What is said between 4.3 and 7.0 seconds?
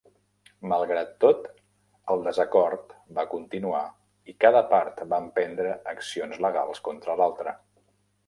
i cada part va emprendre acciones legals